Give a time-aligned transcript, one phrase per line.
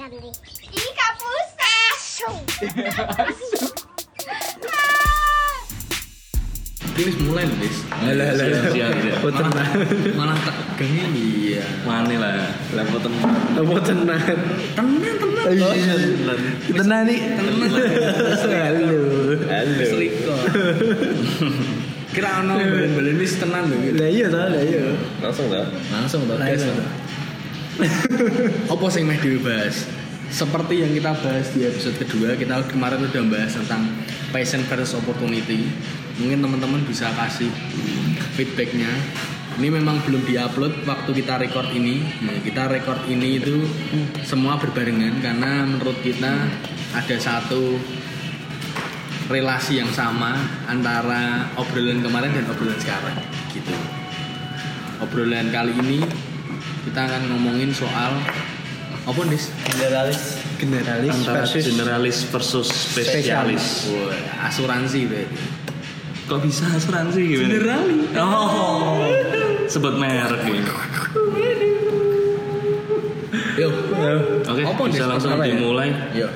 [0.00, 0.32] Candy.
[0.72, 1.72] Ih, kapusa.
[1.92, 2.32] Asu.
[6.96, 7.44] Ini wis mulai.
[7.44, 8.72] Alah, alah, alah.
[8.72, 9.20] Siap, siap.
[9.20, 9.68] Boten Malah
[10.16, 11.60] malah tegangnya iya.
[11.84, 13.28] Mana lah, temen.
[13.60, 14.24] Apa tenan?
[14.72, 15.44] Tenan tenan.
[15.44, 15.92] Oh, iya.
[16.64, 17.20] Tenan nih.
[18.56, 18.96] Halo.
[19.52, 19.84] Halo.
[19.84, 20.40] Selingkuh.
[22.16, 22.56] Kira ono
[23.20, 24.00] wis tenan lho.
[24.00, 24.96] Lah iya ta, lah iya.
[25.20, 25.68] Langsung dah.
[25.92, 26.56] Langsung to, guys.
[26.64, 26.99] Langsung.
[28.72, 29.88] Apa sing meh dibahas?
[30.30, 33.82] Seperti yang kita bahas di episode kedua, kita kemarin udah bahas tentang
[34.30, 35.66] passion versus opportunity.
[36.22, 37.50] Mungkin teman-teman bisa kasih
[38.38, 38.90] feedbacknya.
[39.58, 42.06] Ini memang belum diupload waktu kita record ini.
[42.22, 43.66] Nah, kita record ini itu
[44.22, 46.46] semua berbarengan karena menurut kita
[46.94, 47.76] ada satu
[49.26, 50.38] relasi yang sama
[50.70, 53.18] antara obrolan kemarin dan obrolan sekarang
[53.50, 53.74] gitu.
[55.02, 55.98] Obrolan kali ini
[56.80, 58.12] kita akan ngomongin soal
[59.00, 59.40] apa nih?
[59.74, 60.20] Generalis.
[60.60, 63.64] Generalis Antara versus generalis versus spesialis.
[63.92, 65.36] Wah, asuransi berarti.
[66.28, 67.48] Kok bisa asuransi gimana?
[67.48, 68.00] Generalis.
[68.16, 69.00] Oh.
[69.66, 70.60] Sebut merek ini.
[73.60, 73.68] Yo.
[74.46, 74.92] Oke, Apa nih?
[74.92, 75.52] bisa langsung Apa ya?
[75.52, 75.90] dimulai.
[76.16, 76.28] Yo.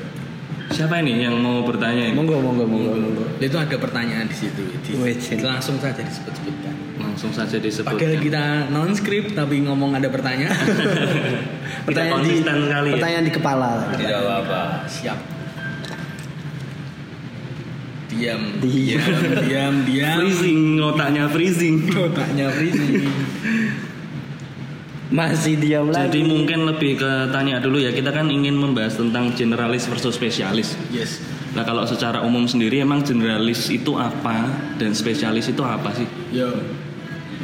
[0.73, 2.17] Siapa ini yang mau bertanya ini?
[2.17, 3.25] Monggo, monggo, monggo, monggo.
[3.39, 4.65] Itu ada pertanyaan di situ.
[4.83, 4.97] Di,
[5.45, 6.75] langsung saja disebut-sebutkan.
[7.15, 7.95] Langsung saja disebut.
[7.95, 10.51] Padahal kita non script tapi ngomong ada pertanyaan.
[11.87, 12.91] Pertanyaan konsisten sekali.
[12.91, 12.95] ya.
[12.99, 13.71] Pertanyaan di kepala.
[13.95, 14.61] Tidak apa-apa.
[14.91, 15.19] Siap.
[18.11, 18.43] Diam.
[18.59, 18.99] Diam.
[18.99, 20.17] Diam, diam, diam.
[20.27, 21.77] Freezing, otaknya freezing.
[21.95, 23.07] Otaknya freezing.
[25.15, 26.11] Masih diam lagi.
[26.11, 27.95] Jadi mungkin lebih ke tanya dulu ya.
[27.95, 30.75] Kita kan ingin membahas tentang generalis versus spesialis.
[30.91, 31.23] Yes.
[31.55, 36.11] Nah kalau secara umum sendiri emang generalis itu apa dan spesialis itu apa sih?
[36.35, 36.51] Yo.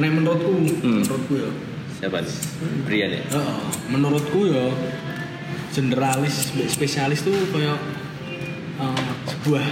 [0.01, 1.05] Nek menurutku, Hmm.
[1.05, 1.51] menurutku ya.
[2.01, 2.35] Siapa nih?
[2.83, 3.23] Brian ya?
[3.29, 4.73] Heeh, menurutku ya
[5.71, 7.77] generalis spe- spesialis tuh kayak
[8.81, 9.67] eh, sebuah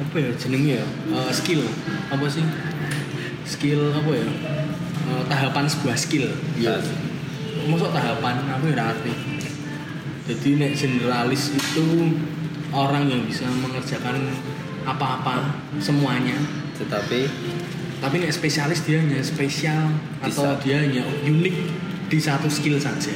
[0.00, 1.60] apa ya jenengnya ya Eh, skill
[2.08, 2.40] apa sih
[3.44, 4.26] skill apa ya
[5.04, 6.80] Eh, tahapan sebuah skill Iya.
[7.68, 9.12] masuk tahapan apa ya arti
[10.24, 11.86] jadi nek generalis itu
[12.70, 14.32] orang yang bisa mengerjakan
[14.82, 16.40] apa-apa semuanya
[16.74, 17.28] Tetapi
[18.00, 19.92] tapi nek spesialis dia hanya spesial
[20.24, 21.56] atau dia hanya unik
[22.08, 23.12] di satu skill saja.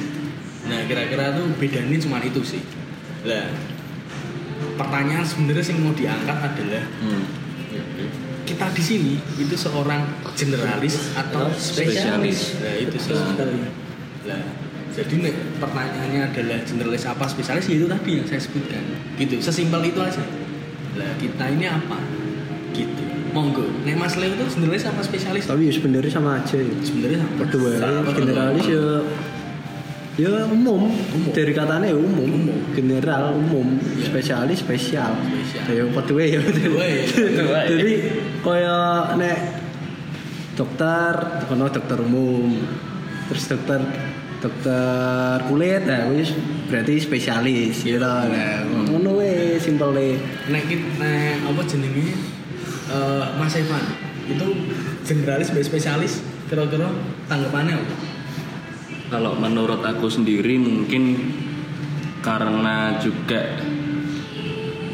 [0.69, 2.63] Nah kira-kira tuh bedanya cuma itu sih.
[3.25, 3.49] Lah
[4.77, 7.25] pertanyaan sebenarnya yang mau diangkat adalah Hmm.
[8.45, 10.05] kita di sini itu seorang
[10.37, 12.55] generalis atau spesialis?
[12.55, 12.63] Spesialis.
[12.63, 13.11] nah itu sih.
[13.17, 13.69] Sebenarnya
[14.29, 14.45] lah
[14.95, 18.85] jadi nek pertanyaannya adalah generalis apa spesialis ya itu tadi yang saya sebutkan.
[19.19, 20.23] Gitu sesimpel itu aja.
[20.95, 21.99] Lah kita ini apa
[23.35, 26.75] monggo nek mas Leo itu generalis apa spesialis Tapi ya sebenarnya sama aja ya.
[26.81, 27.71] sebenarnya sama Kedua,
[28.15, 28.85] generalis ya
[30.15, 30.95] ya umum.
[31.35, 32.31] Dari katanya ya umum.
[32.31, 32.59] Umum.
[32.71, 34.07] General umum, Iya.
[34.07, 35.11] spesialis spesial.
[35.67, 36.39] Ya kedua ya.
[36.39, 36.87] Ya.
[36.87, 37.61] Ya.
[37.75, 37.93] Jadi
[38.39, 38.79] kaya
[39.19, 39.39] nek
[40.55, 41.15] dokter,
[41.51, 42.55] kono dokter umum.
[43.27, 43.81] Terus dokter
[44.39, 46.37] dokter kulit nah wis
[46.69, 50.69] berarti spesialis gitu nah ngono we simple nek
[51.01, 52.13] nek apa jenenge
[52.87, 53.85] eh, Mas Evan
[54.25, 54.47] itu
[55.05, 56.89] generalis sebagai spesialis kira-kira
[57.27, 57.95] tanggapannya apa?
[59.09, 61.17] Kalau menurut aku sendiri mungkin
[62.21, 63.61] karena juga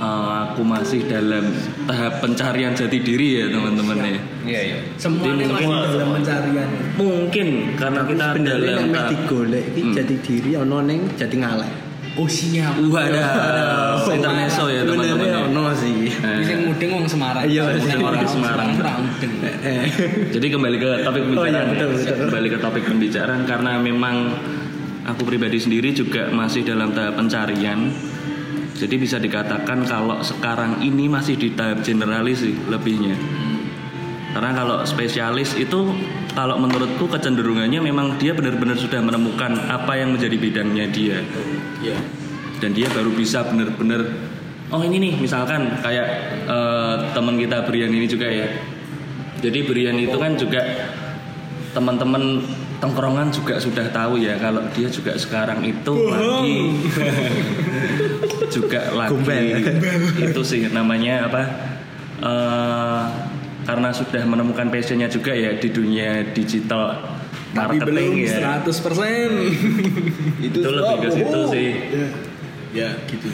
[0.00, 1.46] eh, aku masih dalam
[1.86, 4.20] tahap pencarian jati diri ya teman-teman ya.
[4.40, 4.78] Iya iya.
[4.96, 9.94] Jadi masih dalam pencarian Mungkin karena kita sebenarnya dalam tahap digolek iki Hmm.
[9.94, 11.70] jati diri ono ning jati ngaleh
[12.12, 15.38] oh siap Wadah, interneso ya teman-teman ya.
[15.46, 17.44] ono sih Eh, Sing mudeng wong Semarang.
[17.44, 18.68] Iya, Sing orang Semarang.
[18.74, 19.32] Semarang mudeng.
[19.62, 19.84] eh
[20.28, 21.54] Jadi kembali ke topik Oh, pembicaraan.
[21.54, 21.96] iya, betul, ya.
[21.96, 22.26] betul.
[22.26, 24.16] Kembali ke topik pembicaraan karena memang
[25.02, 27.88] aku pribadi sendiri juga masih dalam tahap pencarian.
[28.72, 33.12] Jadi bisa dikatakan kalau sekarang ini masih di tahap generalis sih lebihnya.
[34.30, 35.90] Karena kalau spesialis itu
[36.32, 41.18] kalau menurutku kecenderungannya memang dia benar-benar sudah menemukan apa yang menjadi bidangnya dia
[41.82, 41.98] Iya.
[42.62, 44.06] dan dia baru bisa benar-benar
[44.70, 46.06] oh ini nih misalkan kayak
[46.46, 48.46] eh, teman kita Brian ini juga ya
[49.42, 50.62] jadi Brian itu kan juga
[51.72, 52.44] teman-teman
[52.78, 56.58] tongkrongan juga sudah tahu ya kalau dia juga sekarang itu lagi
[58.54, 59.58] juga lagi Gombel.
[60.22, 61.42] itu sih namanya apa
[62.22, 63.04] eh,
[63.70, 66.98] karena sudah menemukan passionnya juga ya di dunia digital
[67.54, 70.42] Tapi belum marketing ya 100%.
[70.42, 72.06] itu lebih ke situ sih Ya.
[72.70, 73.30] Ya, gitu.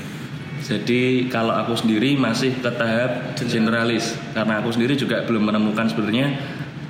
[0.58, 6.36] Jadi kalau aku sendiri masih ke tahap generalis karena aku sendiri juga belum menemukan sebenarnya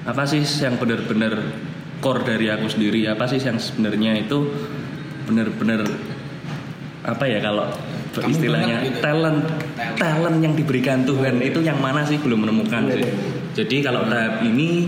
[0.03, 1.35] apa sih yang benar-benar
[1.99, 4.47] core dari aku sendiri apa sih yang sebenarnya itu
[5.27, 5.83] benar-benar
[7.03, 7.67] apa ya kalau
[8.15, 9.03] Kamu istilahnya gitu.
[9.03, 9.43] talent
[9.75, 9.99] Talent.
[9.99, 13.05] talent yang diberikan Tuhan itu yang mana sih belum menemukan sih.
[13.56, 14.85] Jadi kalau tahap ini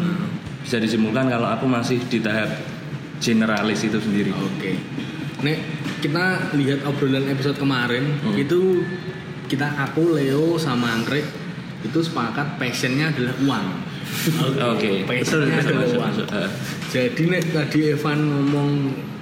[0.61, 2.53] bisa disimpulkan kalau aku masih di tahap
[3.19, 4.29] generalis itu sendiri.
[4.31, 4.76] Oke.
[5.41, 5.59] Nek
[5.99, 8.37] kita lihat obrolan episode kemarin Hmm.
[8.37, 8.85] itu
[9.49, 11.25] kita aku Leo sama Anggrek
[11.81, 13.67] itu sepakat passionnya adalah uang.
[14.76, 15.09] Oke.
[15.09, 16.12] Passionnya Betul, adalah betul, uang.
[16.12, 16.37] betul.
[16.37, 16.50] Eh,
[16.88, 18.69] Jadi nek tadi Evan ngomong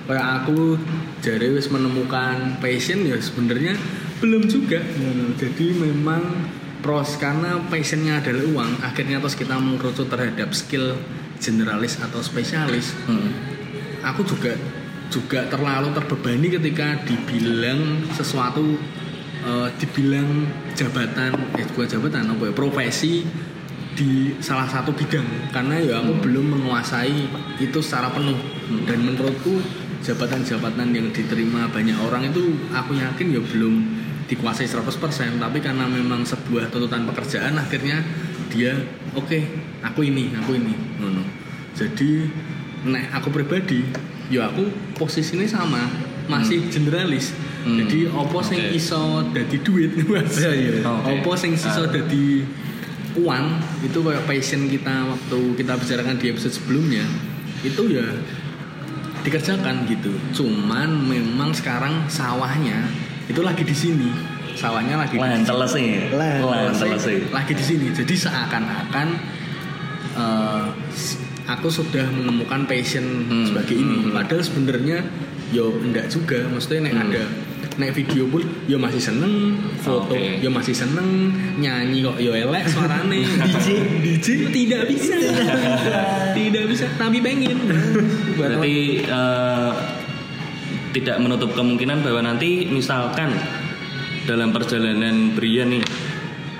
[0.06, 0.78] kayak aku
[1.18, 3.74] jare wis menemukan passion ya sebenarnya
[4.18, 4.82] belum juga.
[4.82, 5.34] Ngono.
[5.34, 6.22] Jadi memang
[6.86, 10.94] pros karena passionnya adalah uang akhirnya terus kita mengerucut terhadap skill
[11.42, 12.94] generalis atau spesialis.
[13.10, 13.34] Hmm.
[14.06, 14.54] aku juga
[15.10, 18.78] juga terlalu terbebani ketika dibilang sesuatu
[19.42, 20.46] eh, dibilang
[20.78, 23.26] jabatan eh bukan jabatan apa ya profesi
[23.98, 25.50] di salah satu bidang.
[25.50, 27.26] Karena ya aku belum menguasai
[27.58, 28.36] itu secara penuh.
[28.86, 29.58] Dan menurutku
[30.04, 33.74] jabatan-jabatan yang diterima banyak orang itu aku yakin ya belum
[34.26, 34.82] dikuasai 100%
[35.36, 38.02] tapi karena memang sebuah tuntutan pekerjaan akhirnya
[38.48, 38.74] dia
[39.12, 39.38] oke
[39.80, 41.22] aku ini aku ini ngono
[41.72, 42.26] jadi
[42.84, 43.86] nek aku pribadi
[44.26, 45.82] ya aku posisinya sama
[46.26, 47.30] masih generalis
[47.66, 47.82] Hmm.
[47.82, 48.78] jadi opo sing Oke.
[48.78, 49.02] iso
[49.34, 50.72] dadi duit mas Iya, iya.
[50.86, 51.18] Oke.
[51.18, 51.90] opo sing iso Ah.
[51.90, 52.46] dadi
[53.18, 53.46] uang
[53.82, 57.02] itu kayak passion kita waktu kita bicarakan di episode sebelumnya
[57.66, 58.06] itu ya
[59.22, 62.86] dikerjakan gitu cuman memang sekarang sawahnya
[63.26, 64.08] itu lagi di sini.
[64.52, 65.46] Sawahnya lagi Lahan sini.
[65.46, 65.86] telesi.
[66.10, 67.16] Lahan telesi.
[67.28, 67.86] lagi di sini.
[67.90, 69.08] Jadi seakan-akan
[70.90, 73.96] s- aku sudah menemukan passion Hmm, sebagai ini.
[74.00, 74.98] Hmm, padahal sebenarnya
[75.48, 76.40] yo enggak juga.
[76.46, 77.04] Maksudnya nek Hmm.
[77.04, 77.22] ada
[77.76, 79.60] nek video pun yo masih seneng.
[79.78, 80.40] Foto Oke.
[80.40, 81.30] yo masih seneng.
[81.56, 83.20] Nyanyi kok yo elek suarane.
[83.44, 83.66] DJ
[84.00, 85.14] DJ tidak bisa.
[86.36, 86.86] Tidak bisa.
[86.94, 87.56] Tapi pengen.
[88.34, 89.72] Berarti eh,
[90.96, 93.28] tidak menutup kemungkinan bahwa nanti misalkan
[94.24, 95.84] dalam perjalanan Brian nih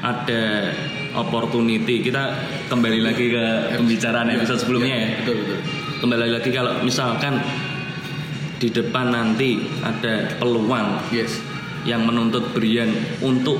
[0.04, 0.68] ada
[1.16, 2.04] opportunity.
[2.04, 2.36] Kita
[2.68, 3.44] kembali lagi ke
[3.80, 5.08] pembicaraan Ya, episode sebelumnya ya.
[5.24, 5.58] betul betul.
[6.04, 7.40] Kembali lagi kalau misalkan
[8.60, 11.40] di depan nanti ada peluang yes.
[11.88, 12.92] yang menuntut Brian
[13.24, 13.56] untuk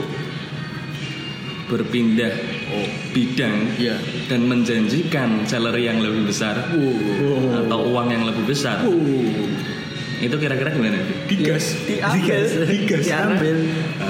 [1.67, 2.31] berpindah
[2.71, 2.89] oh.
[3.11, 3.99] bidang iya.
[4.31, 8.87] dan menjanjikan salary yang lebih besar wow atau uang yang lebih besar.
[8.87, 9.76] Wow
[10.17, 10.97] itu kira-kira gimana?
[11.29, 13.57] digas diambil digas diambil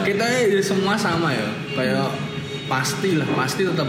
[0.07, 2.09] kita ya semua sama ya kayak
[2.67, 3.87] pasti lah pasti tetap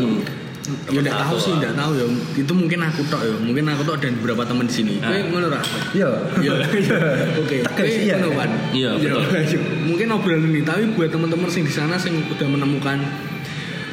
[0.68, 0.84] Hmm.
[0.92, 1.64] ya nggak tahu sih ah.
[1.64, 2.06] nggak tahu ya
[2.44, 5.16] itu mungkin aku tok ya mungkin aku tok dan beberapa teman di sini Ah.
[5.16, 5.64] Kowe ngono ra
[5.96, 6.10] Iya.
[6.44, 6.54] Iya,
[7.40, 7.58] oke.
[7.88, 8.16] Iya.
[8.36, 8.52] Pan?
[8.76, 9.24] Iya, betul.
[9.32, 9.60] iya.
[9.88, 13.00] Mungkin obrolan ini, tapi buat teman-teman sing di sana sing udah menemukan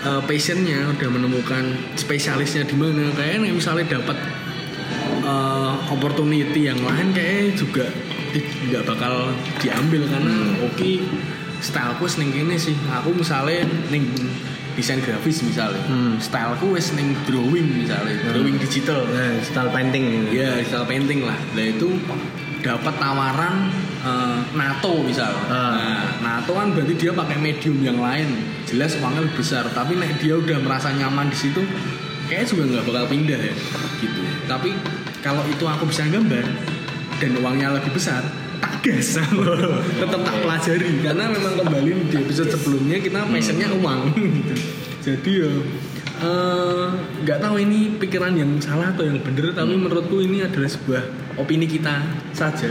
[0.03, 1.62] uh, passionnya, udah menemukan
[1.94, 4.19] spesialisnya di mana, kayaknya misalnya dapat
[5.23, 7.87] uh, opportunity yang lain kayak juga
[8.42, 10.66] nggak bakal diambil karena Hmm.
[10.66, 10.90] oke
[11.60, 12.76] styleku wis ning kene sih.
[12.90, 14.10] Aku misalnya ning
[14.75, 16.19] desain grafis misalnya, Hmm.
[16.19, 19.06] styleku wis ning drawing misalnya, drawing digital.
[19.06, 21.38] Nah, style painting Iya, style painting lah.
[21.54, 21.88] Nah itu
[22.60, 23.70] dapat tawaran
[24.04, 25.32] eh, NATO misal.
[25.48, 25.80] Ah.
[25.80, 28.28] Nah, NATO kan berarti dia pakai medium yang lain.
[28.69, 29.64] Jelas uangnya lebih besar.
[29.72, 31.64] Tapi nek dia udah merasa nyaman di situ,
[32.28, 33.54] kayaknya juga nggak bakal pindah ya.
[34.04, 34.20] Gitu.
[34.44, 34.76] Tapi
[35.25, 36.44] kalau itu aku bisa gambar
[37.23, 38.23] dan uangnya lebih besar,
[38.59, 39.18] tak gas.
[40.00, 44.00] Tetap tak pelajari karena memang kembali di episode sebelumnya kita passionnya uang.
[45.04, 45.50] Jadi ya
[46.25, 46.87] eh,
[47.26, 51.64] nggak tahu ini pikiran yang salah atau yang benar tapi menurutku ini adalah sebuah opini
[51.64, 51.99] kita
[52.31, 52.71] saja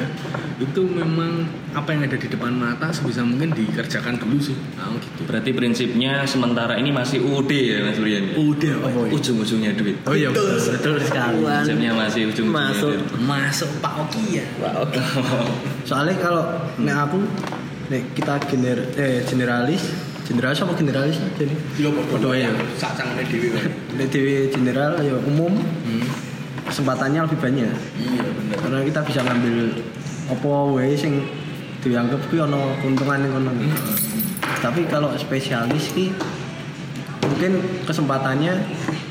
[0.55, 5.25] itu memang apa yang ada di depan mata sebisa mungkin dikerjakan dulu sih nah, gitu
[5.25, 8.31] Berarti prinsipnya sementara ini masih UD ya Mas Brian?
[8.33, 9.09] udah Pak.
[9.09, 9.97] Ujung-ujungnya duit.
[10.03, 12.91] oh iya betul, betul sekali Prinsipnya masih ujung-ujungnya Masuk.
[12.93, 13.03] duit.
[13.21, 14.45] masuk Pak Oki ya
[15.89, 16.43] soalnya kalau
[16.77, 17.17] nek aku
[17.85, 19.83] nek kita gener eh generalis
[20.23, 22.47] generalis apa generalis jadi iya Pak Podo ya.
[22.73, 23.63] sak cangkeme dhewe Pak.
[23.93, 25.53] nek dewe general ya umum
[25.83, 26.05] Hmm.
[26.63, 27.71] Kesempatannya lebih banyak.
[27.95, 28.55] Iya bener.
[28.57, 29.55] Karena kita bisa ngambil
[30.25, 31.13] apa wae sing
[31.79, 33.51] dianggap kuwi ana keuntungan ning kono.
[34.59, 36.15] Tapi kalau spesialis ki
[37.21, 37.51] mungkin
[37.83, 38.53] kesempatannya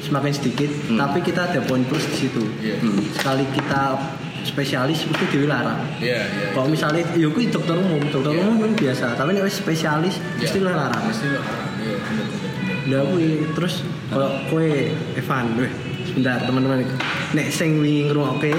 [0.00, 0.98] semakin sedikit Hmm.
[0.98, 2.42] tapi kita ada poin plus di situ.
[2.58, 2.76] Iya.
[2.78, 3.00] Hmm.
[3.10, 3.96] sekali kita
[4.42, 8.42] spesialis mesti dilarang iya iya kalau misalnya ya kuwi dokter umum dokter Iya.
[8.42, 10.66] umum kan biasa tapi nek spesialis mesti Iya.
[10.66, 11.02] larang.
[11.04, 11.40] Mesti lo
[11.78, 12.76] iya bener bener bener.
[12.90, 13.74] Lah kuwi terus
[14.08, 14.68] kalau kowe
[15.14, 15.72] Evan, weh
[16.12, 16.84] sebentar teman-teman.
[17.32, 18.52] Nek sing wingi ngrungokke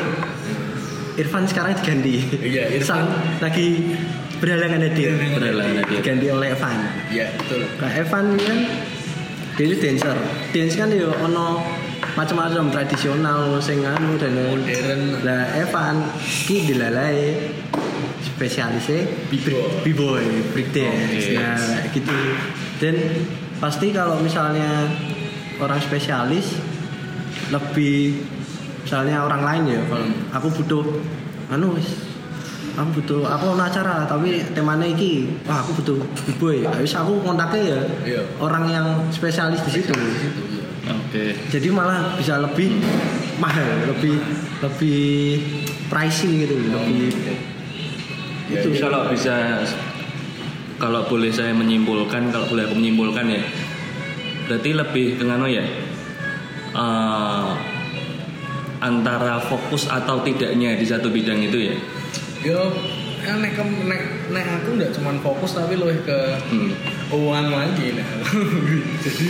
[1.14, 2.26] Irfan sekarang diganti.
[2.42, 3.06] Iya, Irfan.
[3.38, 3.94] Lagi
[4.42, 5.14] berhalangan hadir.
[5.38, 6.02] Berhalangan hadir.
[6.02, 6.80] Diganti oleh Evan.
[7.14, 8.58] iya betul Kayak Evan kan
[9.54, 10.18] dia itu dancer.
[10.50, 11.62] Dance kan ya ono
[12.18, 14.34] macam-macam tradisional sing anu dan.
[14.34, 15.02] Modern.
[15.22, 16.10] Lah Evan
[16.50, 17.38] ki dilalai
[18.24, 19.86] spesialisnya B-boy.
[19.86, 20.26] b-boy
[20.58, 21.38] breakdance Oke.
[21.38, 22.18] nah gitu
[22.82, 22.96] dan
[23.62, 24.90] pasti kalau misalnya
[25.62, 26.58] orang spesialis
[27.52, 28.24] lebih
[28.84, 30.84] misalnya orang lain ya kalau aku butuh
[31.52, 31.90] anu wis.
[32.74, 37.22] Aku butuh aku mau acara tapi temanya iki wah aku butuh b-boy Ya wis aku
[37.22, 38.22] kontaknya ya Iya.
[38.42, 39.94] orang yang spesialis di situ.
[39.94, 40.64] Iya.
[40.84, 41.32] Oke.
[41.48, 42.76] jadi malah bisa lebih
[43.40, 44.20] mahal lebih
[44.60, 45.40] lebih
[45.88, 47.14] pricey gitu lebih
[48.52, 49.64] Ya, itu kalau bisa
[50.76, 53.40] kalau boleh saya menyimpulkan kalau boleh aku menyimpulkan ya
[54.52, 55.64] berarti lebih ke ya
[56.74, 57.50] eh,
[58.80, 61.76] antara fokus atau tidaknya di satu bidang itu ya
[62.44, 62.60] Yo,
[63.24, 66.20] ya, nek, kem- nek, nek aku nggak cuma fokus tapi lebih ke
[66.52, 66.72] hmm.
[67.16, 68.08] uang lagi nah.
[69.06, 69.28] jadi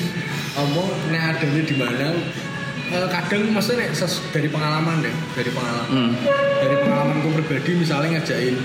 [0.58, 2.08] omong nek adanya di mana
[2.90, 6.12] eh, kadang maksudnya nek ses- dari pengalaman deh dari pengalaman Hmm.
[6.58, 8.58] dari pengalamanku pribadi misalnya ngajain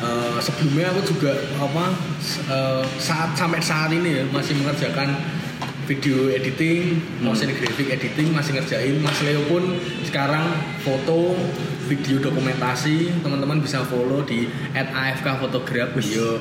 [0.00, 1.84] eh, sebelumnya aku juga apa
[2.48, 5.12] eh, saat sampai saat ini ya masih mengerjakan
[5.86, 8.94] video editing, motion graphic editing masih ngerjain.
[9.02, 9.62] Mas Leo pun
[10.06, 10.46] sekarang
[10.86, 11.34] foto,
[11.90, 15.94] video dokumentasi, teman-teman bisa follow di @afkfotograf.
[16.02, 16.38] Yo,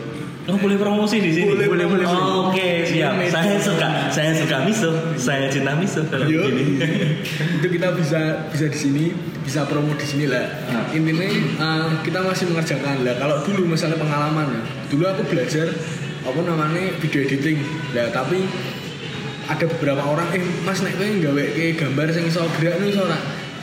[0.50, 1.54] Oh boleh promosi di sini.
[1.54, 2.06] Boleh, boleh, boleh.
[2.10, 3.14] Oh, Oke siap.
[3.14, 3.90] Iya, Saya suka.
[4.10, 4.90] Saya suka miso.
[5.14, 6.82] Saya cinta miso kalau Yo, begini.
[7.62, 9.06] itu kita bisa bisa di sini,
[9.46, 10.42] bisa promo di sini lah.
[10.74, 10.90] Ah.
[10.98, 13.22] Intinya eh, kita masih mengerjakan lah.
[13.22, 15.70] Kalau dulu misalnya pengalaman ya, dulu aku belajar
[16.26, 17.62] apa namanya video editing.
[17.94, 18.42] Lah tapi
[19.52, 23.04] ada beberapa orang, eh mas nek kowe nggawe ke gambar sing iso gerak nih iso
[23.04, 23.20] ora.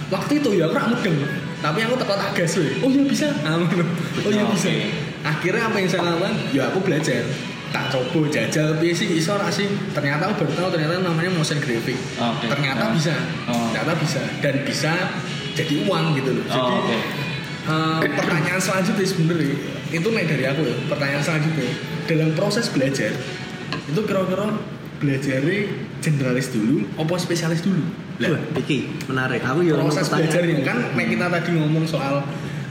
[0.09, 1.17] Waktu itu ya aku ora mudeng.
[1.59, 2.69] Tapi aku teko tak gas we.
[2.81, 3.29] Oh iya bisa.
[3.43, 3.57] Ah.
[3.57, 3.65] Oh
[4.29, 4.45] Oke.
[4.53, 4.69] bisa.
[5.25, 6.35] Akhirnya apa yang saya lakukan?
[6.53, 7.25] Ya aku belajar.
[7.69, 9.69] Tak coba jajal piye sih iso ora sih?
[9.93, 11.97] Ternyata aku baru tahu ternyata namanya motion graphic.
[12.17, 12.47] Oke.
[12.49, 12.93] Ternyata Ah.
[12.93, 13.15] bisa.
[13.49, 13.69] Oh.
[13.69, 14.93] Ternyata bisa dan bisa
[15.53, 16.45] jadi uang gitu loh.
[16.47, 16.73] Jadi
[17.69, 19.53] Oh, eh, pertanyaan selanjutnya sebenarnya
[19.93, 20.73] itu naik dari aku ya.
[20.89, 21.69] Pertanyaan selanjutnya
[22.09, 23.13] dalam proses belajar
[23.85, 24.57] itu kira-kira
[24.99, 25.61] belajarnya
[26.03, 27.83] generalis dulu, apa spesialis dulu?
[28.19, 29.43] Lah, iki menarik.
[29.47, 30.67] Aku ya proses belajarnya.
[30.67, 32.23] Kan nek kita tadi ngomong soal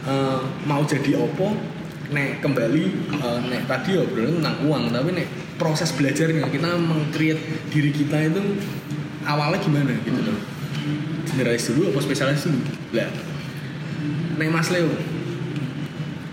[0.04, 1.56] eh, mau jadi opo
[2.12, 2.84] nek kembali
[3.16, 4.84] eh, nek tadi obrolan tentang uang.
[4.92, 8.44] Tapi nek proses belajarnya kita mengcreate diri kita itu
[9.24, 10.40] awalnya gimana gitu loh.
[11.28, 12.60] Generalis dulu apa spesialis dulu?
[12.96, 13.10] Lah
[14.38, 14.94] nek Mas Leo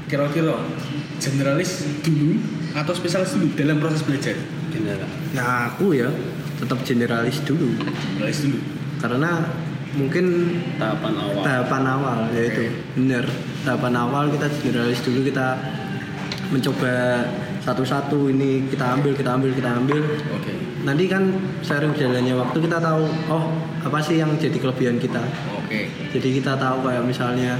[0.04, 0.60] kira-kira
[1.18, 2.36] generalis dulu
[2.76, 4.36] atau spesialis dulu dalam proses belajar
[5.34, 6.08] Nah aku ya
[6.58, 7.74] tetap generalis dulu.
[8.16, 8.58] Generalis dulu?
[8.98, 9.30] Karena
[9.94, 10.24] mungkin
[10.80, 11.42] tahapan awal.
[11.46, 13.24] Tahapan awal yaitu bener.
[13.62, 15.58] Tahapan awal kita generalis dulu kita
[16.50, 17.24] mencoba
[17.64, 20.02] satu-satu ini kita ambil kita ambil kita ambil.
[20.36, 20.52] Oke.
[20.84, 21.32] Nanti kan
[21.64, 23.44] sering jalannya waktu kita tahu oh
[23.80, 25.22] apa sih yang jadi kelebihan kita?
[25.56, 25.88] Oke.
[26.12, 27.56] Jadi kita tahu kayak misalnya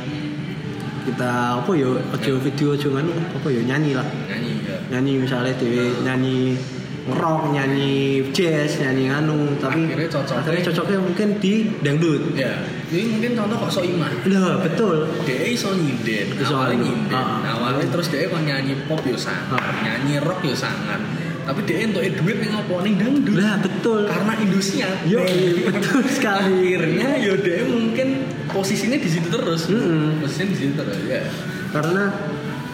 [1.05, 4.05] kita apa ya audio video aja kan apa ya nyanyi lah.
[4.29, 4.77] Nyanyi ya.
[4.93, 6.57] Nyanyi misalnya dewe nyanyi
[7.05, 13.13] rock nyanyi jazz nyanyi anu tapi Akhirnya cocoknya- akhirnya cocoknya mungkin di dangdut Ya, ini
[13.13, 14.09] mungkin contoh kok Soimah.
[14.25, 17.13] lah betul Dia iso nyinden, Iso awalnya nyinden.
[17.13, 17.45] Ah.
[17.53, 19.77] Awalnya terus dia kok nyanyi pop yo sangar, Ah.
[19.81, 20.97] nyanyi rock yo sangar.
[21.45, 23.37] Tapi dia entuk duit ning apa ning dangdut.
[23.37, 24.97] lah betul Karena Indosiar.
[25.05, 25.69] Yo, Nih.
[25.69, 26.73] betul sekali.
[26.73, 28.09] Akhirnya yo dia mungkin
[28.47, 29.69] posisinya di situ terus.
[29.69, 30.25] Mm-mm.
[30.25, 30.97] Posisinya di situ terus.
[31.05, 31.21] Ya.
[31.69, 32.17] karena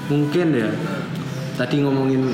[0.07, 0.71] mungkin ya
[1.57, 2.31] tadi ngomongin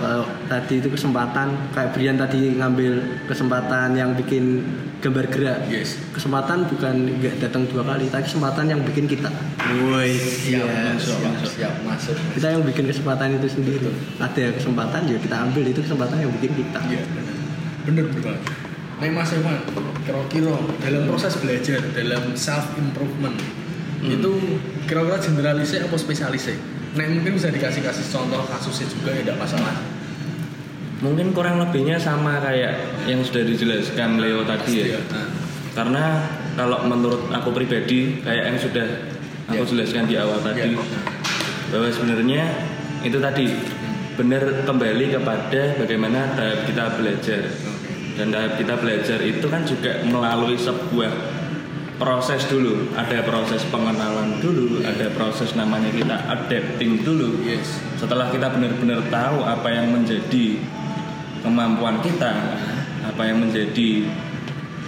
[0.00, 2.92] kalau tadi itu kesempatan kayak Brian tadi ngambil
[3.28, 4.64] kesempatan yang bikin
[4.98, 6.00] gambar gerak Yes.
[6.10, 9.28] kesempatan bukan nggak datang dua kali tapi kesempatan yang bikin kita
[9.84, 10.64] woi Siap,
[10.96, 12.16] masuk, masuk, siap, masuk.
[12.32, 16.52] kita yang bikin kesempatan itu sendiri ada kesempatan ya kita ambil itu kesempatan yang bikin
[16.56, 17.36] kita Iya, bener.
[17.80, 18.42] Bener, banget.
[19.00, 19.56] Nek Mas Evan,
[20.02, 23.32] kira-kira dalam proses belajar, dalam self improvement
[24.02, 24.32] itu
[24.84, 26.56] kira-kira generalisnya apa spesialisnya?
[26.90, 29.72] Nek mungkin bisa dikasih kasih contoh kasusnya juga ya tidak masalah.
[31.00, 32.76] Mungkin kurang lebihnya sama kayak
[33.08, 35.00] yang sudah dijelaskan Leo tadi ya.
[35.08, 35.28] Nah,
[35.70, 36.04] Karena
[36.58, 38.86] kalau menurut aku pribadi kayak yang sudah
[39.48, 39.70] aku Ya.
[39.70, 40.82] jelaskan di awal tadi Ya.
[41.72, 42.42] bahwa sebenarnya
[43.00, 43.46] itu tadi
[44.18, 47.42] benar kembali kepada bagaimana tahap kita belajar
[48.18, 51.08] dan tahap kita belajar itu kan juga melalui sebuah
[51.96, 57.80] proses dulu ada proses pengenalan dulu ada proses namanya kita adapting dulu yes.
[57.96, 60.60] setelah kita benar-benar tahu apa yang menjadi
[61.40, 62.32] kemampuan kita
[63.00, 64.04] apa yang menjadi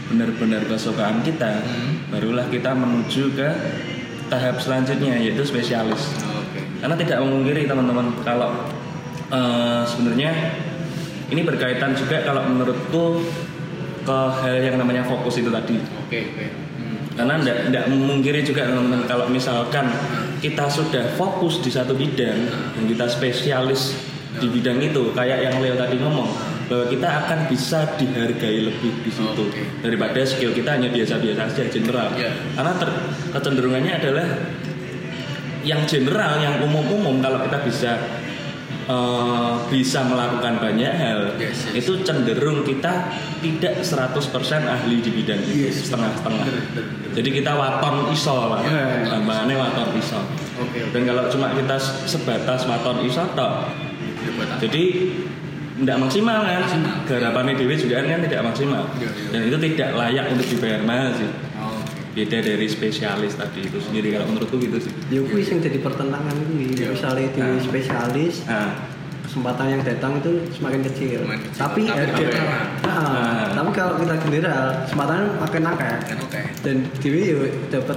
[0.06, 2.12] benar-benar kesukaan kita Hmm.
[2.12, 3.48] barulah kita menuju ke
[4.28, 6.60] tahap selanjutnya yaitu spesialis Oke.
[6.80, 8.52] karena tidak memungkiri teman-teman kalau
[9.28, 10.32] eh, sebenarnya
[11.32, 13.24] ini berkaitan juga kalau menurutku
[14.02, 16.44] ke hal yang namanya fokus itu tadi Oke, oke.
[16.76, 16.96] Hmm.
[17.16, 19.88] karena ndak ndak memungkiri juga teman-teman kalau misalkan
[20.42, 22.36] kita sudah fokus di satu bidang
[22.76, 23.96] dan kita spesialis
[24.32, 26.28] di bidang itu kayak yang Leo tadi ngomong
[26.64, 29.60] bahwa kita akan bisa dihargai lebih di situ Oke.
[29.84, 32.32] daripada skill kita hanya biasa-biasa saja general Iya.
[32.56, 32.98] karena ter-
[33.28, 34.26] kecenderungannya adalah
[35.62, 37.92] yang general yang umum-umum kalau kita bisa
[38.82, 41.84] eh, bisa melakukan banyak hal Yes, yes.
[41.84, 44.18] itu cenderung kita tidak 100%
[44.64, 45.86] ahli di bidang itu Yes.
[45.86, 46.46] setengah-setengah
[47.12, 49.12] jadi kita waton iso lah Iya.
[49.12, 50.18] gambarannya waton iso
[50.56, 50.80] oke.
[50.90, 51.76] dan kalau cuma kita
[52.08, 53.68] sebatas waton iso apa?
[54.58, 54.82] Jadi
[55.74, 56.94] tidak maksimal kan Maksimal.
[57.04, 59.28] garapannya Dewi juga kan tidak maksimal Iya, iya.
[59.30, 61.98] dan itu tidak layak untuk dibayar mahal sih Oh, oke.
[62.12, 66.36] beda dari spesialis tadi itu sendiri kalau menurutku gitu sih Ya kuwi sing jadi pertentangan
[66.44, 66.76] kuwi.
[66.76, 66.92] Iya.
[66.92, 67.58] Misalnya di Nah.
[67.58, 68.70] spesialis nah
[69.22, 71.18] kesempatan yang datang itu semakin kecil.
[71.24, 71.56] Semakin kecil.
[71.56, 72.68] Tapi Tapi ada terlarang.
[72.84, 73.48] Nah, Nah.
[73.54, 75.94] tapi kalau kita general kesempatan makin akeh.
[76.20, 76.40] Oke.
[76.60, 77.38] Dan dhewe yo
[77.70, 77.96] dapat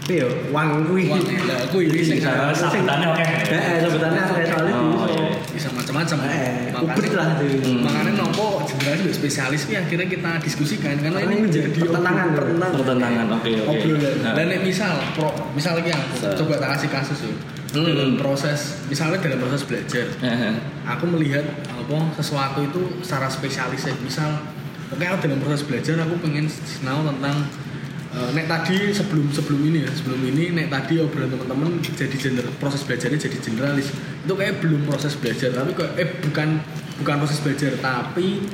[0.00, 1.04] apa yo uang kuwi.
[1.06, 1.22] Uang,
[1.68, 3.26] kuwi sing Cara sambutannya oke.
[3.44, 5.09] Heeh, sebutannya akeh soalnya Oh, iya.
[5.50, 6.16] Bisa macam-macam.
[6.24, 7.46] Eh, Makanya- lah tuh.
[7.60, 7.82] Hmm.
[7.82, 12.76] Makanya nopo generasi udah spesialis ini akhirnya kita diskusikan karena Karena ini menjadi pertentangan, pertentangan.
[12.78, 13.88] pertentangan oke oke.
[14.22, 14.32] Nah.
[14.32, 17.32] Dan nek misal pro, misal lagi aku Se- coba tak kasih kasus ya.
[17.70, 17.86] Hmm.
[17.86, 20.54] Dalam proses misalnya dalam proses belajar, Heeh.
[20.82, 23.94] aku melihat apa sesuatu itu secara spesialis ya.
[23.96, 24.42] Misal
[24.90, 27.46] oke dalam proses belajar aku pengen sinau tentang
[28.10, 32.46] eh, nek tadi sebelum sebelum ini ya sebelum ini nek tadi obrolan teman-teman jadi gener
[32.58, 33.88] proses belajarnya jadi generalis.
[34.26, 36.48] Itu kayak belum proses belajar tapi kok eh bukan
[37.00, 38.44] bukan proses belajar tapi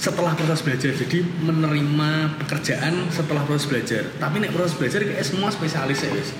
[0.00, 0.92] setelah proses belajar.
[0.92, 2.10] Jadi menerima
[2.44, 4.04] pekerjaan setelah proses belajar.
[4.20, 6.30] Tapi nek proses belajar kayak semua spesialis ya wis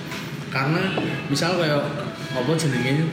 [0.55, 0.81] karena
[1.27, 1.83] misal kayak
[2.31, 3.11] apa jenenge?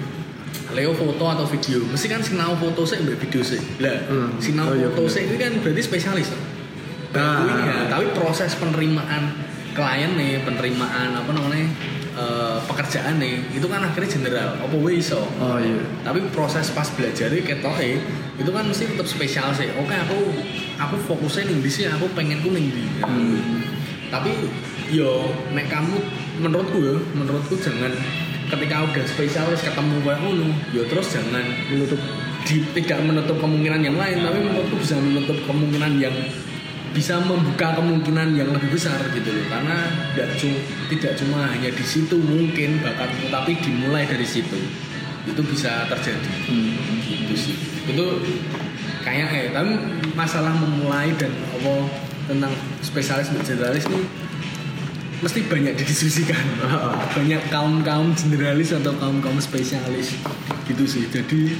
[0.73, 1.85] Leo foto atau video.
[1.85, 4.41] Mesti kan sinau foto sih video sih lah Hmm.
[4.41, 6.33] sinau Oh, iya, foto sih itu kan berarti spesialis.
[7.13, 7.45] Nah.
[7.45, 9.37] Ya, tapi proses penerimaan
[9.73, 11.65] klien nih penerimaan apa namanya
[12.17, 14.51] eh, pekerjaan nih itu kan akhirnya general.
[14.61, 15.25] Apa iso?
[15.41, 15.81] Oh iya.
[16.05, 17.77] tapi proses pas belajar ketok
[18.41, 19.69] itu kan mesti tetap spesial sih.
[19.77, 20.19] Oke aku
[20.81, 22.85] aku fokusnya nih di sini aku pengen ku ning ndi?
[24.13, 24.31] Tapi
[24.93, 25.97] yo nek kamu
[26.41, 27.93] menurutku ya menurutku jangan
[28.53, 32.01] ketika udah spesialis ketemu kayak ngono yo terus jangan Menutup.
[32.43, 34.21] di- tidak menutup kemungkinan yang lain.
[34.21, 36.13] Tapi menurutku bisa menutup kemungkinan yang
[36.93, 39.47] bisa membuka kemungkinan yang lebih besar gitu loh.
[39.49, 40.59] Karena tidak cuma
[40.93, 44.61] tidak cuma hanya di situ mungkin bakatmu tapi dimulai dari situ.
[45.27, 46.31] Itu bisa terjadi.
[47.03, 47.57] Gitu sih.
[47.89, 48.21] Itu
[49.03, 49.73] kayak eh tapi
[50.15, 51.73] masalah memulai dan apa
[52.31, 54.07] tentang spesialis dan generalis ini
[55.23, 56.45] mesti banyak didiskusikan.
[57.15, 60.19] Banyak kaum kaum generalis atau kaum kaum spesialis.
[60.69, 61.05] Gitu sih.
[61.09, 61.57] Jadi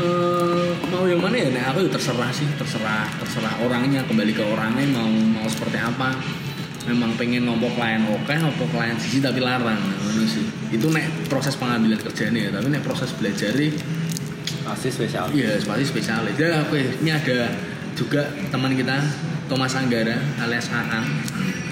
[0.00, 4.44] eh, mau yang mana ya nah aku ya terserah sih terserah terserah orangnya kembali ke
[4.44, 6.16] orangnya mau mau seperti apa
[6.88, 11.54] memang pengen nombok klien oke nombok klien sisi tapi larang nah, sih itu nek proses
[11.60, 13.52] pengambilan kerjaan ya tapi nek proses belajar
[14.70, 16.34] pasti spesial Iya, pasti spesialis.
[16.38, 16.78] Ya, oke.
[17.02, 17.50] Ini ada
[17.98, 18.22] juga
[18.54, 19.02] teman kita
[19.50, 21.06] Thomas Anggara alias Aang.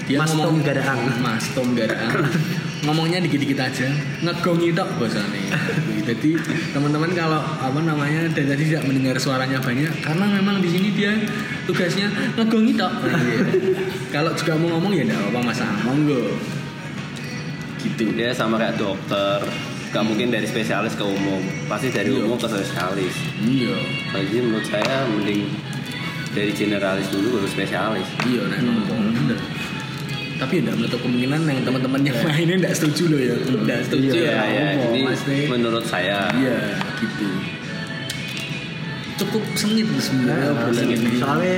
[0.09, 1.01] Dia Mas ngomong Tom Garaang.
[1.23, 2.27] Mas Tom Garaang.
[2.79, 3.91] Ngomongnya dikit-dikit aja,
[4.23, 5.51] ngegongi tok bahasanya.
[6.09, 6.31] Jadi
[6.71, 11.11] teman-teman kalau apa namanya dan tadi tidak mendengar suaranya banyak karena memang di sini dia
[11.67, 12.07] tugasnya
[12.39, 12.93] ngegongi tok.
[13.03, 13.39] Iya.
[14.15, 16.23] kalau juga mau ngomong ya enggak apa-apa Mas monggo.
[17.79, 18.11] Gitu.
[18.11, 19.39] dia sama kayak dokter
[19.89, 22.27] gak mungkin dari spesialis ke umum pasti dari Iya.
[22.27, 23.75] umum ke spesialis Iya.
[24.11, 25.47] jadi menurut saya mending
[26.29, 29.39] dari generalis dulu baru spesialis Iya, ngomong bener.
[30.39, 33.35] Tapi tidak menutup kemungkinan yang teman-teman yang lainnya tidak setuju loh ya.
[33.37, 34.31] Tidak setuju Iya, ya.
[34.31, 35.45] ya ya ngomong, ini Mas Nek.
[35.51, 36.59] menurut saya Iya,
[36.97, 37.27] gitu.
[39.19, 41.19] Cukup sengit sebenarnya Nah, ini.
[41.19, 41.57] soalnya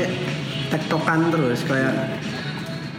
[0.67, 1.93] tektokan terus kayak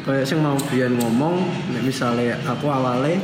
[0.03, 1.43] kayak sing mau Brian ngomong
[1.73, 3.19] nek misalnya aku awalnya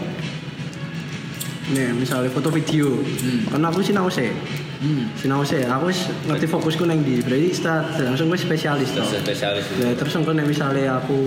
[1.75, 3.01] nih misalnya foto video.
[3.03, 3.49] Hmm.
[3.53, 4.31] karena aku sinau sih
[4.79, 5.11] Hmm.
[5.19, 9.27] sinau sih aku wis ngerti fokusku neng di berarti start langsung gue spesialis terus toh
[9.27, 9.67] spesialis.
[9.75, 11.27] Ya terus engko nek misalnya aku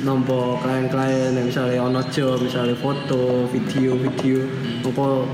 [0.00, 4.48] nompo klien-klien nek misalnya ono job misalnya foto video video
[4.80, 5.28] engko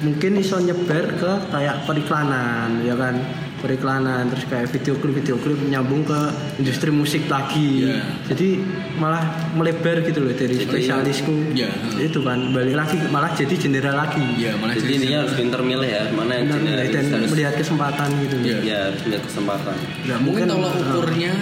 [0.00, 3.20] mungkin iso nyebar ke kayak periklanan ya kan
[3.58, 6.20] periklanan terus kayak video klip video klip nyambung ke
[6.56, 8.00] industri musik lagi Iya.
[8.26, 8.48] jadi
[8.96, 11.70] malah melebar gitu loh dari Jadi- spesialisku Iya.
[11.98, 15.60] itu kan balik lagi malah jadi jenderal lagi Iya, malah jadi jadi intinya harus pinter
[15.60, 18.56] milih ya mana yang generalis dan harus melihat kesempatan gitu Iya.
[18.62, 19.76] ya harus melihat kesempatan
[20.08, 21.32] Nah, mungkin tolak ah, ukurnya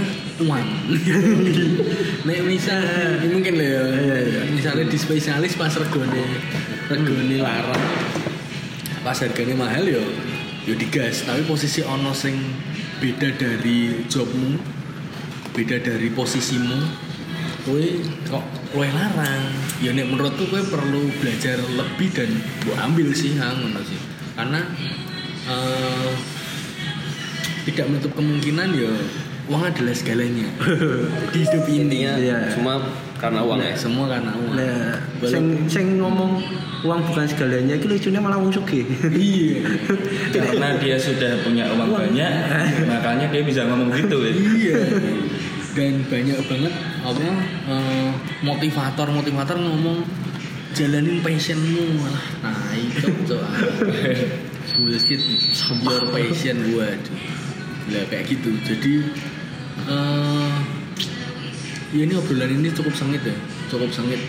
[0.43, 0.67] uang.
[2.27, 2.83] Nek misal
[3.25, 3.83] mungkin lah ya.
[3.87, 4.41] Iya, iya.
[4.51, 6.19] Misalnya di spesialis pas regone
[6.87, 7.85] regone larang.
[9.01, 10.03] Pas harganya mahal ya
[10.67, 12.35] ya digas, tapi posisi ono sing
[12.99, 14.59] beda dari jobmu,
[15.55, 17.07] beda dari posisimu.
[17.67, 17.99] kue
[18.31, 19.43] kok kue larang
[19.83, 22.31] ya nek menurutku kue perlu belajar lebih dan
[22.63, 23.99] gue ambil sih ngono sih
[24.39, 24.63] karena
[25.51, 26.15] eh,
[27.67, 28.95] tidak menutup kemungkinan ya
[29.51, 30.47] uang adalah segalanya
[31.35, 32.39] di hidup ini intinya Iya.
[32.55, 32.79] semua
[33.27, 33.59] karena uang.
[33.59, 34.55] Ya semua karena uang.
[34.55, 34.79] Nah,
[35.27, 36.39] sing sing ngomong
[36.87, 38.87] uang bukan segalanya iki lucunya malah wong sugih.
[39.11, 39.67] iya.
[40.35, 42.33] Karena dia sudah punya uang banyak
[42.91, 44.33] makanya dia bisa ngomong gitu ya.
[44.33, 44.77] Iya.
[45.75, 46.73] Dan banyak banget
[47.05, 47.21] apa
[47.69, 48.11] eh,
[48.47, 50.07] motivator motivator ngomong
[50.79, 51.99] jalanin passionmu.
[51.99, 53.43] Malah nah itu tuh
[54.79, 55.23] bullshit
[55.83, 57.17] your passion waduh.
[57.91, 58.55] Lah kayak gitu.
[58.63, 58.95] Jadi
[59.87, 60.56] eh
[61.97, 63.37] ya ini obrolan ini cukup sengit ya
[63.73, 64.21] cukup sengit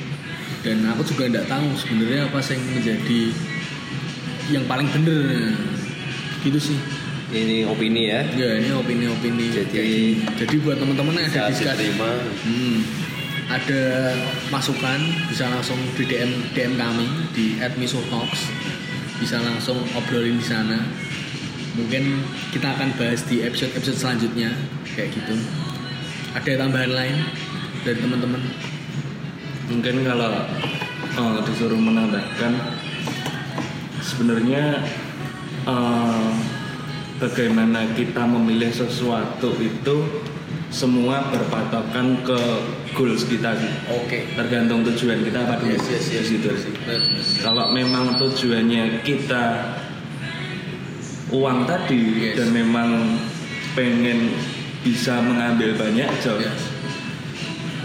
[0.63, 3.21] dan aku juga nggak tahu sebenarnya apa yang menjadi
[4.47, 5.51] yang paling bener
[6.41, 6.79] gitu sih
[7.27, 9.51] ini opini ya Ya ini opini-opini.
[9.51, 10.23] Jadi- kayak gini.
[10.39, 12.77] jadi buat teman-teman yang ada diskusi, hmm,
[13.51, 13.81] ada
[14.47, 18.47] masukan bisa langsung di DM DM kami di @misotalks
[19.19, 20.79] bisa langsung obrolin di sana.
[21.75, 22.23] Mungkin
[22.55, 24.55] kita akan bahas di episode episode selanjutnya
[24.95, 25.35] kayak gitu.
[26.31, 27.17] Ada tambahan lain
[27.87, 28.43] dari teman-teman?
[29.71, 30.31] mungkin kalau
[31.19, 32.51] oh, disuruh menambahkan
[34.03, 34.83] sebenarnya
[35.67, 36.29] eh,
[37.19, 40.23] bagaimana kita memilih sesuatu itu
[40.67, 42.39] semua berpatokan ke
[42.91, 44.27] goals kita sih Oke.
[44.35, 46.59] tergantung tujuan kita apa dulu Yes, yes, yes.
[47.39, 49.75] kalau memang tujuannya kita
[51.31, 52.35] uang tadi Yes.
[52.35, 53.19] dan memang
[53.79, 54.35] pengen
[54.83, 56.76] bisa mengambil banyak job Yes.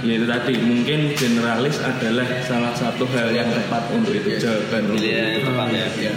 [0.03, 4.43] Ya itu tadi mungkin generalis adalah salah satu hal yang tepat untuk itu Yes.
[4.43, 5.31] jawaban pilihan itu.
[5.39, 6.15] yang tepat ya Ya.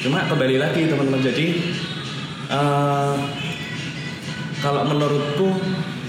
[0.00, 1.46] cuma kembali lagi teman-teman jadi
[2.48, 3.14] eh,
[4.58, 5.48] kalau menurutku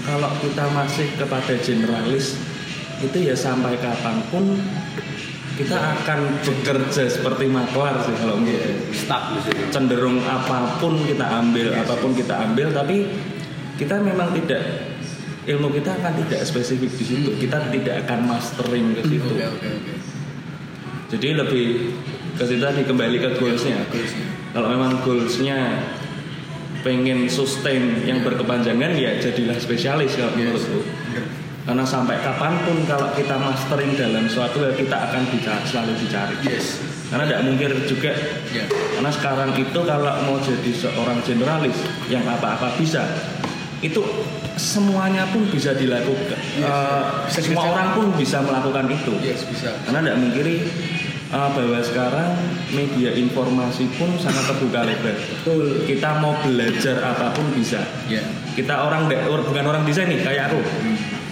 [0.04, 2.38] kalau kita masih kepada generalis
[3.00, 4.54] itu ya sampai kapan pun
[5.54, 11.26] kita akan bekerja seperti maklar sih kalau menurutku stuck di situ cenderung apa pun kita
[11.42, 11.82] ambil Yes.
[11.82, 13.10] apa pun kita ambil tapi
[13.74, 14.83] kita memang tidak
[15.44, 19.70] ilmu kita akan tidak spesifik di situ kita tidak akan mastering ke situ oke.
[21.12, 21.66] jadi lebih
[22.34, 24.26] ke situ tadi kembali ke goalsnya Goalsnya.
[24.56, 25.58] kalau memang goalsnya
[26.80, 30.36] pengen sustain yang berkepanjangan ya jadilah spesialis kalau Yes.
[30.36, 31.24] menurutku Bener.
[31.64, 36.36] karena sampai kapan pun kalau kita mastering dalam suatu hal kita akan dicari, selalu dicari
[36.44, 36.80] Yes.
[37.08, 38.12] karena tidak mungkin juga
[38.52, 38.64] Ya.
[38.68, 41.76] karena sekarang itu kalau mau jadi seorang generalis
[42.12, 43.00] yang apa-apa bisa,
[43.84, 44.00] itu
[44.56, 46.40] semuanya pun bisa dilakukan.
[46.56, 46.64] Yes.
[46.64, 47.72] Eh, Bisa semua kerja.
[47.74, 49.12] orang pun bisa melakukan itu.
[49.20, 49.76] Yes bisa.
[49.84, 50.56] Karena tidak mungkiri
[51.28, 52.28] eh, bahwa sekarang
[52.70, 55.12] media informasi pun sangat terbuka lebar.
[55.12, 55.84] Betul.
[55.84, 57.84] Kita mau belajar apa pun bisa.
[58.08, 58.24] Ya.
[58.54, 59.10] Kita orang
[59.44, 60.60] bukan orang desain nih kayak aku.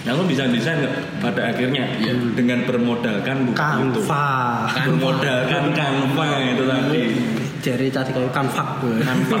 [0.03, 0.95] Yang aku bisa desain nggak?
[1.23, 2.11] pada akhirnya Iya.
[2.35, 4.67] dengan bermodalkan buku itu Canva.
[4.75, 7.03] bermodalkan Canva itu tadi
[7.63, 8.75] Jari tadi kayak kanva.
[8.83, 9.39] Canva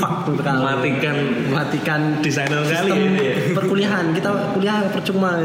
[0.00, 0.56] Fak tuh kan.
[0.56, 1.16] mematikan
[1.52, 3.52] mematikan desainer kali ya.
[3.52, 5.36] perkuliahan kita kuliah percuma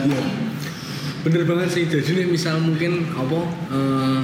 [0.00, 0.22] Iya.
[1.22, 1.84] Bener banget sih.
[1.86, 4.20] Jadi nih misal mungkin apa eh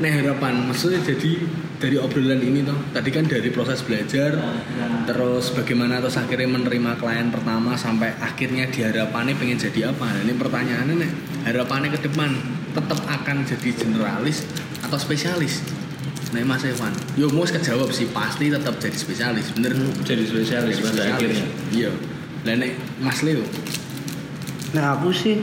[0.00, 1.44] nih harapan maksudnya jadi
[1.78, 4.32] dari obrolan ini toh tadi kan dari proses belajar
[5.04, 10.34] terus bagaimana terus akhirnya menerima klien pertama sampai akhirnya diharapannya pengen jadi apa nah, ini
[10.34, 11.10] pertanyaannya nih
[11.44, 12.32] harapannya ke depan
[12.72, 14.48] tetap akan jadi generalis
[14.80, 15.60] atau spesialis
[16.34, 19.70] nah mas Evan yo mau kejawab sih pasti tetap jadi spesialis bener?
[20.02, 21.46] Jadi spesialis pada akhirnya.
[21.70, 21.94] Iya.
[22.42, 23.46] Lah nek mas Leo?
[24.74, 25.38] Nah aku sih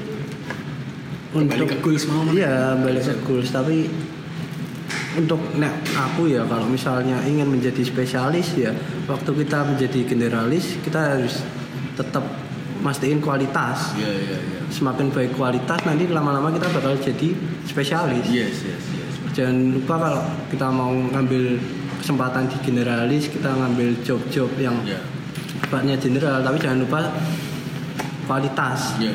[1.31, 3.87] kembali ke goals mau iya balik ke goals tapi
[5.15, 8.75] untuk nah aku ya kalau misalnya ingin menjadi spesialis ya
[9.07, 11.39] waktu kita menjadi generalis kita harus
[11.95, 12.27] tetap
[12.83, 13.95] mastiin kualitas.
[13.95, 14.59] Iya iya iya.
[14.67, 17.31] Semakin baik kualitas nanti lama-lama kita bakal jadi
[17.63, 18.27] spesialis.
[18.27, 18.90] Yes yes
[19.31, 21.43] jangan lupa kalau kita mau ngambil
[21.99, 24.97] kesempatan di generalis kita ngambil job-job yang ya.
[25.61, 26.99] sifatnya general tapi jangan lupa
[28.27, 28.97] kualitas.
[28.97, 29.13] Ya.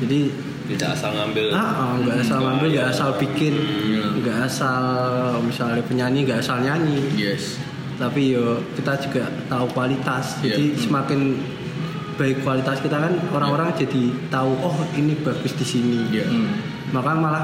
[0.00, 0.28] Jadi
[0.66, 1.46] tidak asal ngambil.
[1.54, 2.94] Ah, ah, nggak asal Hmm, ngambil nggak iya.
[2.94, 3.54] asal bikin
[3.86, 4.04] Iya.
[4.18, 4.82] nggak asal
[5.40, 7.00] misalnya penyanyi nggak asal nyanyi.
[7.14, 7.56] Yes.
[7.96, 10.36] Tapi yo kita juga tahu kualitas.
[10.40, 10.52] Iya.
[10.52, 11.20] jadi semakin
[12.16, 16.00] baik kualitas kita kan orang-orang jadi tahu oh ini bagus di sini.
[16.12, 16.24] Ya.
[16.26, 16.48] Hmm.
[16.86, 17.42] maka malah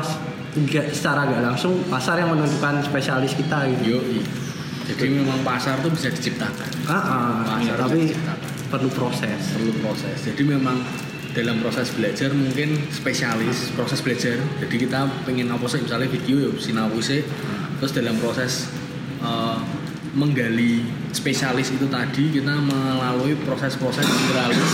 [0.92, 3.96] secara nggak langsung pasar yang menentukan spesialis kita gitu.
[3.96, 4.00] Yo
[4.82, 6.68] jadi memang pasar tuh bisa diciptakan.
[6.90, 8.48] Ah, ah, Pasar tapi bisa diciptakan.
[8.68, 9.40] perlu proses.
[9.54, 10.16] Perlu proses.
[10.26, 10.82] Jadi memang
[11.32, 14.36] dalam proses belajar mungkin spesialis proses belajar.
[14.60, 15.80] Jadi kita pengen apa sih?
[15.80, 17.22] Misalnya video ya sinau sih.
[17.78, 18.68] Terus dalam proses
[19.22, 19.58] eh,
[20.12, 20.84] menggali
[21.14, 24.72] spesialis itu tadi kita melalui proses-proses generalis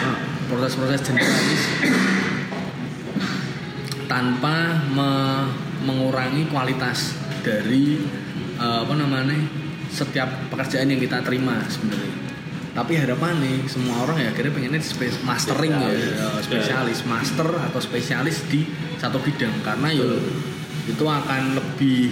[0.00, 0.16] Ah,
[0.48, 1.62] proses-proses generalis
[4.10, 5.46] tanpa me-
[5.86, 7.14] mengurangi kualitas
[7.46, 8.02] dari
[8.58, 9.38] eh, apa namanya
[9.86, 12.18] setiap pekerjaan yang kita terima sebenarnya.
[12.70, 14.82] Tapi harapan nih semua orang ya akhirnya pengennya
[15.26, 18.66] mastering ya, ya, spesialis master atau spesialis di
[18.98, 19.62] satu bidang.
[19.62, 20.06] Karena ya
[20.86, 22.10] itu akan lebih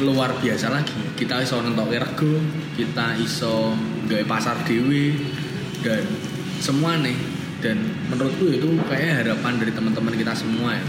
[0.00, 0.96] luar biasa lagi.
[1.16, 2.36] Kita iso nentok rego
[2.76, 3.72] kita iso
[4.08, 5.16] gawe pasar dewi
[5.80, 6.04] dan
[6.60, 7.16] semua nih
[7.64, 7.76] dan
[8.12, 10.82] menurutku itu kayak harapan dari teman-teman kita semua ya.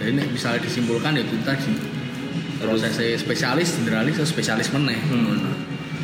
[0.00, 1.72] Jadi nek misalnya disimpulkan ya itu tadi
[2.56, 4.96] prosesnya spesialis generalis atau spesialis meneh.
[4.96, 5.50] Ngono.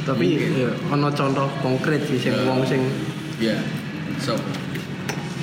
[0.02, 0.50] Tapi Mungkin.
[0.58, 2.44] ya, ono contoh konkret sih sing Ya.
[2.44, 2.82] wong sing
[3.38, 3.56] ya.
[4.18, 4.36] So.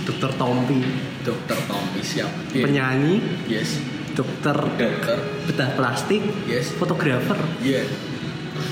[0.09, 0.81] dokter Tompi,
[1.21, 2.33] dokter Tompi siap.
[2.49, 2.65] Iya.
[2.65, 3.77] penyanyi, yes.
[4.17, 5.17] Dokter dokter.
[5.45, 6.73] Bedah plastik, yes.
[6.73, 7.85] Fotografer, iya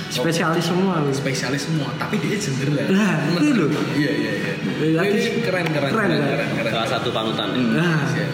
[0.10, 0.96] spesialis semua.
[1.04, 1.18] wis.
[1.18, 3.84] spesialis semua tapi dia gender lah Lah, itu loh.
[3.94, 4.54] iya iya iya
[4.96, 6.30] Lagi ini keren keren keren, keren kan?
[6.30, 7.50] keren keren Salah satu panutan.
[7.72, 8.28] Nah, Iya.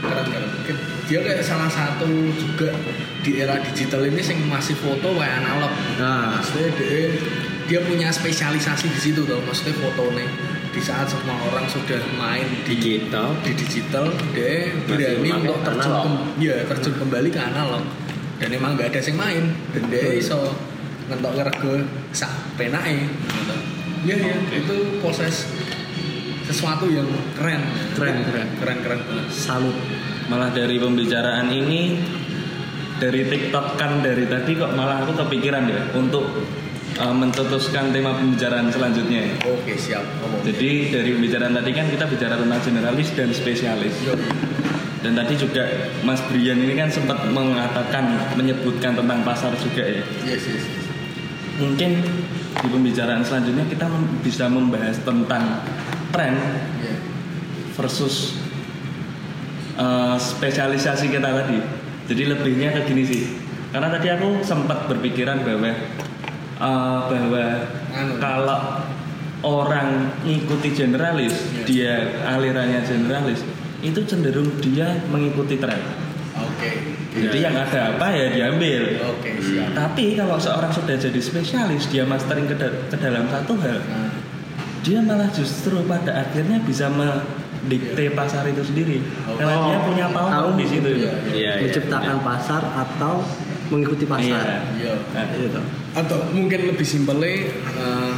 [0.00, 0.50] keren keren
[1.04, 2.72] dia kayak salah satu juga
[3.20, 6.32] di era digital ini yang masih foto kayak analog Nah.
[6.34, 7.12] maksudnya dia,
[7.64, 10.24] dia punya spesialisasi di situ tuh maksudnya fotonya
[10.72, 13.36] di saat semua orang sudah main di Digital.
[13.40, 16.34] di digital dia berani untuk terjun analog.
[16.36, 17.84] ya, terjun kembali ke analog
[18.34, 20.40] dan emang nggak ada yang main dan dia iso
[21.08, 21.74] ngentok rego
[22.16, 23.56] sak penake gitu.
[24.08, 25.48] ya ya itu proses
[26.44, 27.60] sesuatu yang keren
[27.96, 28.48] Keren, keren.
[28.60, 29.00] keren keren
[29.32, 29.76] salut.
[30.28, 32.00] malah dari pembicaraan ini
[33.00, 36.24] dari TikTok kan dari tadi kok malah aku kepikiran ya untuk
[37.00, 39.28] uh, mencetuskan tema pembicaraan selanjutnya.
[39.28, 39.34] ya.
[39.50, 43.94] oke siap ngomong Jadi dari pembicaraan tadi kan kita bicara tentang generalis dan spesialis.
[44.04, 44.14] Yo.
[45.04, 45.68] Dan tadi juga
[46.00, 48.08] Mas Brian ini kan sempat mengatakan
[48.40, 50.00] menyebutkan tentang pasar juga ya.
[50.24, 50.83] yes yes yes.
[51.54, 51.90] Mungkin
[52.54, 53.86] di pembicaraan selanjutnya kita
[54.22, 55.62] bisa membahas tentang
[56.10, 56.34] tren
[56.78, 56.94] Ya.
[57.74, 58.38] versus
[59.74, 61.58] uh, spesialisasi kita tadi.
[62.04, 63.22] Jadi lebihnya ke gini sih.
[63.70, 65.70] Karena tadi aku sempat berpikiran bahwa
[66.58, 67.44] uh, bahwa
[67.90, 68.12] Anu.
[68.22, 68.60] kalau
[69.42, 71.64] orang ngikuti generalis, Iya.
[71.66, 73.42] dia alirannya generalis,
[73.82, 75.80] itu cenderung dia mengikuti tren.
[76.66, 77.46] Oke Jadi Ya.
[77.46, 78.82] yang ada apa ya diambil.
[79.00, 83.54] oke siap Tapi kalau seorang sudah jadi spesialis, dia mastering ke, da- ke dalam satu
[83.56, 84.10] hal, nah,
[84.80, 89.36] dia malah justru pada akhirnya bisa mendikte pasar itu sendiri Oh.
[89.36, 90.48] karena dia punya power Tahu.
[90.54, 91.62] di situ Iya, Iya, iya.
[91.62, 93.22] menciptakan pasar atau
[93.66, 94.10] mengikuti Iya.
[94.10, 94.44] pasar.
[94.74, 94.92] Yo.
[95.08, 95.60] Nah, Gitu.
[95.94, 98.12] atau mungkin lebih simpelnya eh,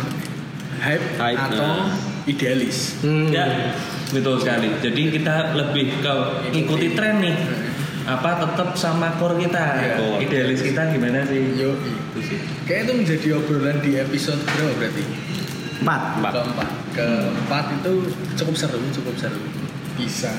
[0.79, 1.93] hype, Hype, atau nah.
[2.25, 3.29] idealis Hmm.
[3.29, 3.77] ya
[4.09, 6.15] betul sekali jadi kita lebih ke
[6.53, 7.37] ikuti tren nih
[8.07, 9.65] apa tetap sama core kita?
[9.83, 9.95] Iya.
[9.99, 10.19] Core.
[10.23, 11.43] idealis kita gimana sih?
[11.59, 12.39] Yo itu sih.
[12.63, 15.03] Kayak itu menjadi obrolan di episode berapa berarti?
[15.83, 16.03] Empat.
[16.23, 16.33] Empat.
[16.39, 16.69] keempat.
[16.95, 17.93] Keempat itu
[18.39, 19.43] cukup seru cukup seru.
[19.99, 20.31] Bisa.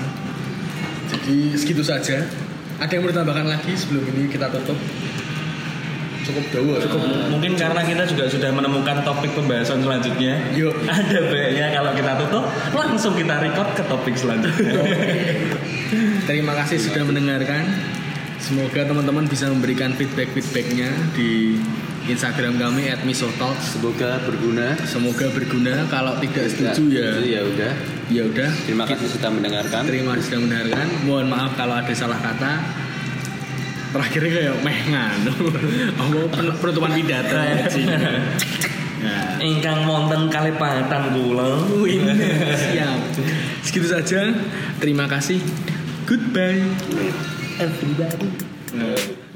[1.12, 2.24] Jadi segitu saja.
[2.80, 4.78] Ada yang mau ditambahkan lagi sebelum ini kita tutup?
[6.28, 7.00] Cukup jauh cukup.
[7.32, 10.76] mungkin karena kita juga sudah menemukan topik pembahasan selanjutnya Yuk.
[10.92, 12.44] ada baiknya kalau kita tutup
[12.76, 14.76] langsung kita record ke topik selanjutnya
[16.24, 17.64] Terima kasih sudah mendengarkan.
[18.38, 21.58] Semoga teman-teman bisa memberikan feedback-feedbacknya di
[22.08, 23.76] Instagram kami @misotalks.
[23.76, 24.78] Semoga berguna.
[24.88, 25.84] Semoga berguna.
[25.90, 26.74] Kalau tidak setuju ya,
[27.12, 27.74] Setuju ya udah.
[28.08, 28.50] ya udah.
[28.64, 29.82] Terima kasih sudah mendengarkan.
[29.84, 30.88] Terima kasih sudah mendengarkan.
[31.04, 32.52] Mohon maaf kalau ada salah kata.
[33.92, 34.56] Terakhirnya kayak.
[36.00, 37.36] Apa pen- penutupan pidato.
[38.98, 42.02] Nah, ingkang wonten kalepatan kula wih,
[42.66, 42.98] siap.
[43.62, 44.34] Segitu saja.
[44.82, 45.38] Terima kasih.
[46.08, 46.64] Goodbye.
[47.60, 48.32] Everybody.
[48.74, 49.27] Uh,